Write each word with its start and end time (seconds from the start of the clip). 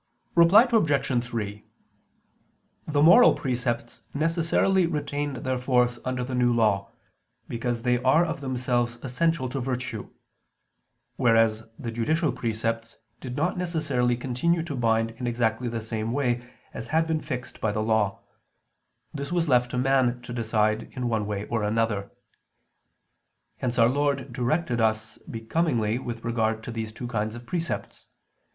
Reply 0.33 0.67
Obj. 0.73 1.23
3: 1.23 1.63
The 2.87 3.03
moral 3.03 3.35
precepts 3.35 4.01
necessarily 4.15 4.87
retained 4.87 5.35
their 5.45 5.59
force 5.59 5.99
under 6.03 6.23
the 6.23 6.33
New 6.33 6.51
Law, 6.51 6.89
because 7.47 7.83
they 7.83 8.01
are 8.01 8.25
of 8.25 8.41
themselves 8.41 8.97
essential 9.03 9.47
to 9.49 9.59
virtue: 9.59 10.09
whereas 11.17 11.65
the 11.77 11.91
judicial 11.91 12.31
precepts 12.31 12.97
did 13.19 13.35
not 13.35 13.59
necessarily 13.59 14.17
continue 14.17 14.63
to 14.63 14.75
bind 14.75 15.11
in 15.19 15.27
exactly 15.27 15.67
the 15.67 15.81
same 15.83 16.11
way 16.13 16.49
as 16.73 16.87
had 16.87 17.05
been 17.05 17.21
fixed 17.21 17.61
by 17.61 17.71
the 17.71 17.83
Law: 17.83 18.21
this 19.13 19.31
was 19.31 19.47
left 19.47 19.69
to 19.69 19.77
man 19.77 20.19
to 20.23 20.33
decide 20.33 20.91
in 20.93 21.09
one 21.09 21.27
way 21.27 21.45
or 21.45 21.61
another. 21.61 22.09
Hence 23.57 23.77
Our 23.77 23.89
Lord 23.89 24.33
directed 24.33 24.81
us 24.81 25.19
becomingly 25.29 25.99
with 25.99 26.25
regard 26.25 26.63
to 26.63 26.71
these 26.71 26.91
two 26.91 27.05
kinds 27.05 27.35
of 27.35 27.45
precepts. 27.45 28.07